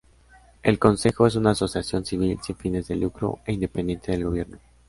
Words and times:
El 0.63 0.79
Consejo 0.79 1.27
es 1.27 1.35
una 1.35 1.51
asociación 1.51 2.03
civil, 2.07 2.39
sin 2.41 2.55
fines 2.55 2.87
de 2.87 2.95
lucro 2.95 3.37
e 3.45 3.53
independiente 3.53 4.11
del 4.11 4.23
gobierno. 4.23 4.57